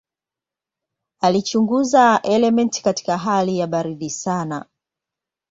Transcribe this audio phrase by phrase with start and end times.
[1.21, 4.65] Alichunguza elementi katika hali ya baridi sana.